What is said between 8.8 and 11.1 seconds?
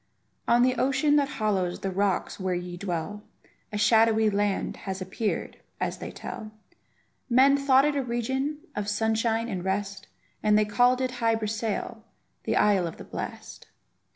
sunshine and rest, And they called